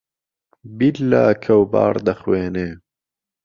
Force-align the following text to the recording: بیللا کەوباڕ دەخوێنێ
بیللا 0.77 1.25
کەوباڕ 1.43 1.95
دەخوێنێ 2.07 2.69